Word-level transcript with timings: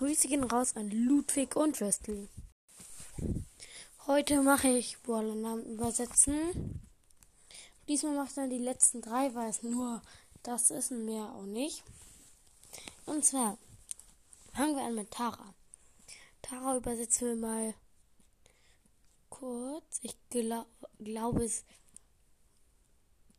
gehen 0.00 0.44
raus 0.44 0.76
an 0.76 0.90
Ludwig 0.90 1.56
und 1.56 1.78
Westly. 1.78 2.26
Heute 4.06 4.40
mache 4.40 4.68
ich 4.68 4.98
Boilernamen 5.02 5.66
übersetzen. 5.66 6.80
Diesmal 7.86 8.14
mache 8.14 8.28
ich 8.28 8.34
dann 8.34 8.48
die 8.48 8.56
letzten 8.56 9.02
drei, 9.02 9.34
weil 9.34 9.50
es 9.50 9.62
nur 9.62 10.00
das 10.42 10.70
ist 10.70 10.90
und 10.90 11.04
mehr 11.04 11.24
auch 11.34 11.44
nicht. 11.44 11.84
Und 13.04 13.26
zwar 13.26 13.58
fangen 14.54 14.74
wir 14.74 14.84
an 14.84 14.94
mit 14.94 15.10
Tara. 15.10 15.52
Tara 16.40 16.78
übersetzen 16.78 17.28
wir 17.28 17.36
mal 17.36 17.74
kurz. 19.28 19.98
Ich 20.00 20.16
glaub, 20.30 20.66
glaube 20.98 21.44
es 21.44 21.66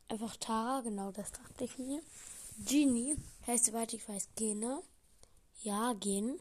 einfach 0.06 0.36
Tara, 0.36 0.82
genau 0.82 1.10
das 1.10 1.32
dachte 1.32 1.64
ich 1.64 1.76
mir. 1.76 2.00
Genie 2.58 3.16
heißt, 3.48 3.64
soweit 3.64 3.92
ich 3.94 4.08
weiß, 4.08 4.28
Gene. 4.36 4.80
Ja, 5.64 5.94
gehen. 5.94 6.38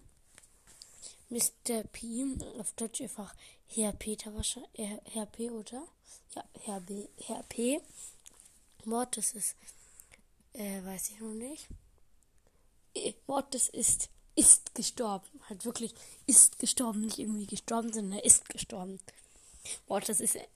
Mr. 1.31 1.83
P, 1.93 2.25
auf 2.59 2.73
Deutsch 2.73 2.99
einfach 3.01 3.33
Herr 3.67 3.93
Peter 3.93 4.33
wahrscheinlich, 4.35 4.77
äh, 4.77 4.97
Herr 5.05 5.25
P, 5.25 5.49
oder? 5.49 5.87
Ja, 6.35 6.43
Herr 6.63 6.81
B, 6.81 7.07
Herr 7.25 7.41
P. 7.43 7.79
Mortis 8.83 9.31
ist, 9.31 9.55
äh, 10.53 10.83
weiß 10.83 11.11
ich 11.11 11.21
noch 11.21 11.33
nicht. 11.33 11.69
Äh, 12.93 13.13
Mortis 13.27 13.69
ist, 13.69 14.09
ist 14.35 14.75
gestorben. 14.75 15.25
Halt 15.47 15.63
wirklich 15.63 15.93
ist 16.27 16.59
gestorben, 16.59 16.99
nicht 16.99 17.17
irgendwie 17.17 17.45
gestorben, 17.45 17.93
sondern 17.93 18.19
er 18.19 18.25
ist 18.25 18.49
gestorben. 18.49 18.99
Mortis 19.87 20.19
ist, 20.19 20.35
äh, 20.35 20.47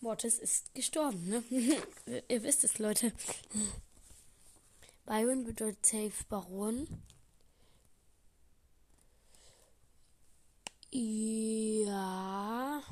Mortis 0.00 0.38
ist 0.38 0.74
gestorben, 0.74 1.28
ne? 1.28 1.44
Ihr 2.28 2.42
wisst 2.42 2.64
es, 2.64 2.78
Leute. 2.78 3.12
Byron 5.04 5.44
bedeutet 5.44 5.86
Safe 5.86 6.24
Baron. 6.28 6.88
Ja. 10.94 12.82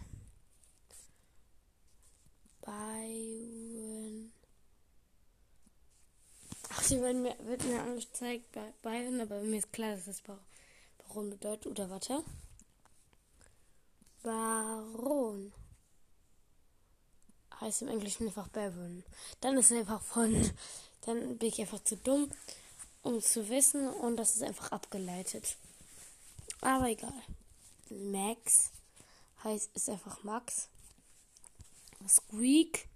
Byron. 2.62 4.32
Ach, 6.70 6.82
sie 6.82 7.00
werden 7.02 7.22
mir, 7.22 7.36
wird 7.40 7.62
mir 7.64 7.82
angezeigt 7.82 8.50
bei 8.52 8.72
Byron, 8.80 9.20
aber 9.20 9.42
mir 9.42 9.58
ist 9.58 9.70
klar, 9.72 9.96
dass 9.96 10.06
das 10.06 10.22
Baron 10.22 11.28
bedeutet. 11.28 11.66
Oder 11.66 11.90
warte. 11.90 12.24
Baron. 14.22 15.52
Heißt 17.60 17.82
im 17.82 17.88
Englischen 17.88 18.28
einfach 18.28 18.48
Baron. 18.48 19.04
Dann 19.42 19.58
ist 19.58 19.70
es 19.70 19.78
einfach 19.78 20.02
von. 20.02 20.50
Dann 21.02 21.36
bin 21.36 21.48
ich 21.48 21.60
einfach 21.60 21.84
zu 21.84 21.98
dumm, 21.98 22.30
um 23.02 23.20
zu 23.20 23.48
wissen, 23.50 23.88
und 23.88 24.16
das 24.16 24.36
ist 24.36 24.42
einfach 24.42 24.72
abgeleitet. 24.72 25.56
Aber 26.62 26.88
egal. 26.88 27.22
Max 27.90 28.70
heißt, 29.44 29.70
ist 29.74 29.88
einfach 29.88 30.22
Max. 30.22 30.68
Squeak. 32.08 32.88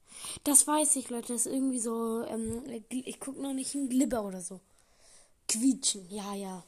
Das 0.45 0.67
weiß 0.67 0.97
ich, 0.97 1.11
Leute. 1.11 1.33
Das 1.33 1.47
ist 1.47 1.53
irgendwie 1.53 1.81
so. 1.81 2.25
Ähm, 2.25 2.85
ich 2.89 3.21
gucke 3.21 3.41
noch 3.41 3.53
nicht 3.53 3.75
in 3.75 3.89
Glibber 3.89 4.23
oder 4.25 4.41
so. 4.41 4.61
Quietschen. 5.49 6.09
Ja, 6.11 6.35
ja. 6.35 6.65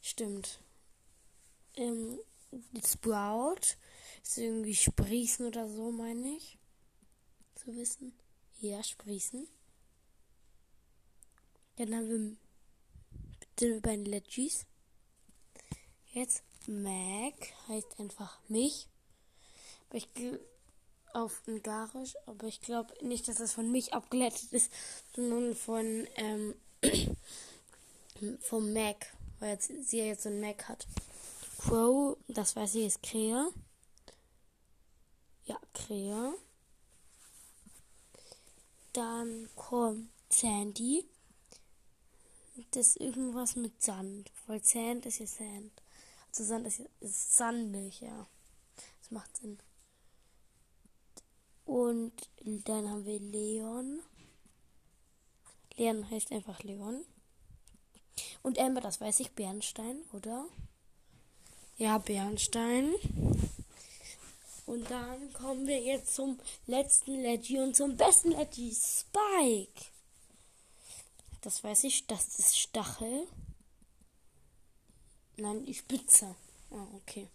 Stimmt. 0.00 0.60
Ähm, 1.76 2.18
Sprout. 2.84 3.76
Ist 4.22 4.38
irgendwie 4.38 4.74
Sprießen 4.74 5.46
oder 5.46 5.68
so, 5.68 5.90
meine 5.90 6.36
ich. 6.36 6.58
Zu 7.54 7.74
wissen. 7.74 8.12
Ja, 8.60 8.82
Sprießen. 8.82 9.46
Dann 11.76 11.94
haben 11.94 12.08
wir. 12.08 12.36
Bitte 13.40 13.80
bei 13.80 13.96
den 13.96 14.04
Legis. 14.04 14.66
Jetzt 16.12 16.42
Mac 16.68 17.34
heißt 17.68 17.98
einfach 17.98 18.38
mich. 18.48 18.88
Aber 19.88 19.98
ich 19.98 20.08
auf 21.12 21.42
Ungarisch, 21.46 22.14
aber 22.26 22.46
ich 22.46 22.60
glaube 22.60 22.94
nicht, 23.04 23.28
dass 23.28 23.36
das 23.36 23.52
von 23.52 23.70
mich 23.70 23.92
abgeleitet 23.92 24.52
ist, 24.52 24.72
sondern 25.14 25.54
von 25.54 26.06
ähm, 26.16 26.54
vom 28.40 28.72
Mac, 28.72 29.12
weil 29.38 29.50
jetzt, 29.50 29.70
sie 29.88 29.98
ja 29.98 30.04
jetzt 30.06 30.22
so 30.22 30.28
ein 30.28 30.40
Mac 30.40 30.68
hat. 30.68 30.86
Crow, 31.58 32.16
das 32.28 32.56
weiß 32.56 32.74
ich, 32.76 32.86
ist 32.86 33.02
Krea. 33.02 33.48
Ja, 35.44 35.58
Krea. 35.74 36.32
Dann 38.92 39.48
kommt 39.54 40.10
Sandy. 40.30 41.04
Das 42.72 42.88
ist 42.88 43.00
irgendwas 43.00 43.56
mit 43.56 43.82
Sand, 43.82 44.30
weil 44.46 44.62
Sand 44.62 45.06
ist 45.06 45.20
ja 45.20 45.26
Sand. 45.26 45.72
Also 46.32 46.44
Sand 46.44 46.66
ist, 46.66 46.80
ist 47.00 47.36
sandig, 47.36 48.00
ja. 48.00 48.26
Das 49.00 49.10
macht 49.10 49.36
Sinn. 49.36 49.58
Und 51.66 52.12
dann 52.40 52.88
haben 52.88 53.04
wir 53.04 53.20
Leon. 53.20 54.00
Leon 55.76 56.08
heißt 56.10 56.32
einfach 56.32 56.62
Leon. 56.62 57.04
Und 58.42 58.58
Amber, 58.58 58.80
das 58.80 58.98
weiß 58.98 59.20
ich, 59.20 59.32
Bernstein, 59.32 60.00
oder? 60.14 60.46
Ja, 61.76 61.98
Bernstein. 61.98 62.94
Und 64.64 64.90
dann 64.90 65.32
kommen 65.34 65.66
wir 65.66 65.80
jetzt 65.82 66.14
zum 66.14 66.40
letzten 66.66 67.20
Leggy 67.20 67.58
und 67.58 67.76
zum 67.76 67.94
besten 67.98 68.30
Leggy, 68.30 68.74
Spike. 68.74 69.84
Das 71.42 71.62
weiß 71.62 71.84
ich, 71.84 72.06
das 72.06 72.38
ist 72.38 72.58
Stachel. 72.58 73.26
Nein, 75.36 75.64
die 75.64 75.74
Spitze. 75.74 76.34
Ah, 76.70 76.86
okay. 76.94 77.28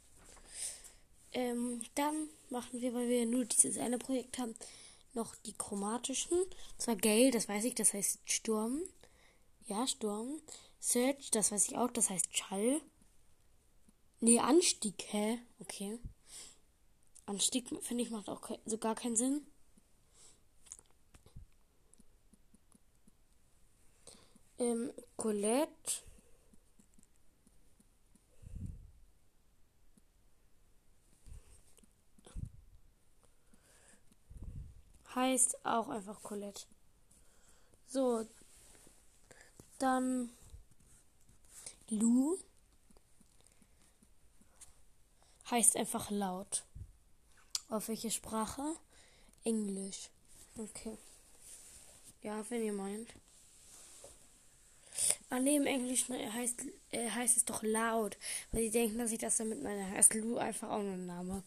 Ähm, 1.33 1.81
dann 1.95 2.29
machen 2.49 2.81
wir, 2.81 2.93
weil 2.93 3.09
wir 3.09 3.25
nur 3.25 3.45
dieses 3.45 3.77
eine 3.77 3.97
Projekt 3.97 4.37
haben, 4.37 4.55
noch 5.13 5.35
die 5.35 5.53
chromatischen. 5.53 6.39
Und 6.39 6.55
zwar 6.77 6.95
Gale, 6.95 7.31
das 7.31 7.47
weiß 7.47 7.63
ich, 7.65 7.75
das 7.75 7.93
heißt 7.93 8.19
Sturm. 8.25 8.81
Ja, 9.67 9.85
Sturm. 9.87 10.41
Search, 10.79 11.31
das 11.31 11.51
weiß 11.51 11.67
ich 11.67 11.77
auch, 11.77 11.91
das 11.91 12.09
heißt 12.09 12.35
Schall. 12.37 12.81
Nee, 14.19 14.39
Anstieg, 14.39 15.05
hä? 15.09 15.39
Okay. 15.59 15.99
Anstieg, 17.25 17.67
finde 17.81 18.03
ich, 18.03 18.09
macht 18.09 18.29
auch 18.29 18.41
ke 18.41 18.59
so 18.65 18.77
gar 18.77 18.95
keinen 18.95 19.15
Sinn. 19.15 19.45
Ähm, 24.59 24.91
Colette. 25.17 26.01
Heißt 35.15 35.65
auch 35.65 35.89
einfach 35.89 36.21
Colette. 36.21 36.63
So, 37.87 38.25
dann 39.79 40.29
Lu 41.89 42.37
heißt 45.49 45.77
einfach 45.77 46.11
laut. 46.11 46.63
Auf 47.69 47.87
welche 47.87 48.11
Sprache? 48.11 48.75
Englisch. 49.43 50.09
Okay. 50.57 50.97
Ja, 52.23 52.43
wenn 52.49 52.63
ihr 52.63 52.73
meint. 52.73 53.09
Ah, 55.29 55.39
nee, 55.39 55.57
im 55.57 55.67
Englischen 55.67 56.15
heißt, 56.33 56.63
äh, 56.91 57.09
heißt 57.09 57.37
es 57.37 57.45
doch 57.45 57.61
laut. 57.63 58.17
Weil 58.51 58.63
die 58.63 58.71
denken, 58.71 58.97
dass 58.97 59.11
ich 59.11 59.19
das 59.19 59.37
damit 59.37 59.61
meine. 59.61 59.89
Heißt 59.91 60.13
Lu 60.15 60.37
einfach 60.37 60.69
auch 60.69 60.81
nur 60.81 60.93
ein 60.93 61.05
Name. 61.05 61.43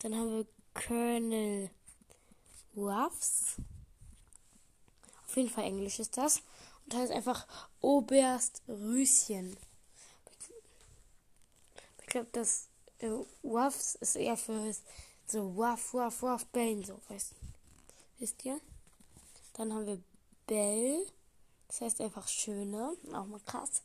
Dann 0.00 0.14
haben 0.14 0.38
wir 0.38 0.46
Colonel 0.74 1.70
Ruffs. 2.76 3.56
Auf 5.26 5.36
jeden 5.36 5.50
Fall 5.50 5.64
Englisch 5.64 5.98
ist 5.98 6.16
das. 6.16 6.42
Und 6.84 6.94
heißt 6.94 7.12
einfach 7.12 7.46
Oberst 7.80 8.62
Rüschen. 8.68 9.56
Ich 12.00 12.06
glaube, 12.06 12.28
das 12.32 12.68
äh, 12.98 13.10
Ruffs 13.42 13.96
ist 13.96 14.16
eher 14.16 14.36
für 14.36 14.74
so 15.26 15.56
Waff, 15.56 15.94
Waff, 15.94 16.22
Waff, 16.22 16.46
Bane, 16.46 16.84
so, 16.84 17.00
weißt 17.08 17.34
Wisst 18.18 18.44
ihr? 18.44 18.60
Dann 19.54 19.72
haben 19.72 19.86
wir 19.86 20.00
Bell. 20.46 21.06
Das 21.68 21.80
heißt 21.80 22.00
einfach 22.00 22.28
Schöne. 22.28 22.96
Auch 23.12 23.26
mal 23.26 23.40
krass. 23.40 23.82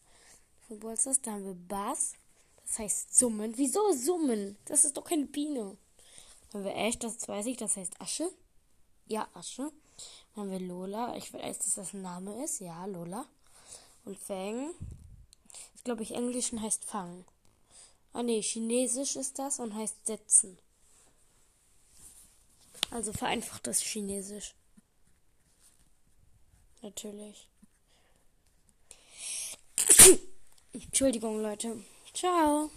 Von 0.67 0.79
Bolsters. 0.79 1.21
Dann 1.21 1.35
haben 1.35 1.45
wir 1.45 1.55
Bass. 1.55 2.13
Das 2.65 2.79
heißt 2.79 3.15
Summen. 3.15 3.57
Wieso 3.57 3.91
Summen? 3.93 4.57
Das 4.65 4.85
ist 4.85 4.95
doch 4.95 5.03
keine 5.03 5.25
Biene. 5.25 5.77
Dann 6.51 6.61
haben 6.61 6.65
wir 6.65 6.75
Ash. 6.75 6.97
Das 6.99 7.27
weiß 7.27 7.47
ich. 7.47 7.57
Das 7.57 7.77
heißt 7.77 7.99
Asche. 7.99 8.31
Ja, 9.09 9.27
Asche. 9.33 9.71
Dann 10.35 10.43
haben 10.43 10.51
wir 10.51 10.59
Lola. 10.59 11.15
Ich 11.17 11.33
weiß, 11.33 11.57
dass 11.59 11.75
das 11.75 11.93
ein 11.93 12.03
Name 12.03 12.43
ist. 12.43 12.59
Ja, 12.59 12.85
Lola. 12.85 13.25
Und 14.05 14.17
Fang. 14.17 14.71
Das 15.73 15.83
glaube 15.83 16.03
ich, 16.03 16.13
Englischen 16.13 16.61
heißt 16.61 16.85
Fang. 16.85 17.25
Ah 18.13 18.21
nee, 18.21 18.41
Chinesisch 18.41 19.15
ist 19.15 19.39
das 19.39 19.59
und 19.59 19.73
heißt 19.73 20.05
setzen. 20.05 20.59
Also 22.91 23.11
vereinfachtes 23.11 23.81
Chinesisch. 23.81 24.53
Natürlich. 26.81 27.47
Entschuldigung, 30.73 31.41
Leute. 31.41 31.83
Ciao. 32.13 32.69